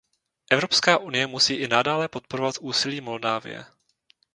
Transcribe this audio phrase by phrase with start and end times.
[0.51, 3.65] Evropská unie musí i nadále podporovat úsilí Moldávie.